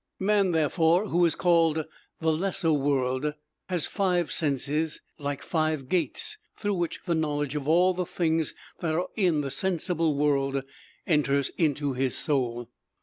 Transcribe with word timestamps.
Man, 0.17 0.49
therefore, 0.51 1.09
who 1.09 1.23
is 1.27 1.35
called 1.35 1.85
the 2.21 2.31
lesser 2.33 2.71
world, 2.71 3.35
has 3.69 3.85
five 3.85 4.31
senses, 4.31 4.99
like 5.19 5.43
five 5.43 5.89
gates, 5.89 6.39
through 6.57 6.73
which 6.73 7.01
the 7.05 7.13
knowledge 7.13 7.55
of 7.55 7.67
all 7.67 7.93
the 7.93 8.07
things 8.07 8.55
that 8.79 8.95
are 8.95 9.09
in 9.15 9.41
the 9.41 9.51
sensible 9.51 10.15
world 10.15 10.63
enters 11.05 11.49
into 11.49 11.93
his 11.93 12.17
soul. 12.17 12.71